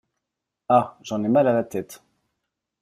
Ah! 0.67 0.97
j’en 1.03 1.23
ai 1.23 1.27
mal 1.27 1.47
à 1.47 1.53
la 1.53 1.63
tête! 1.63 2.01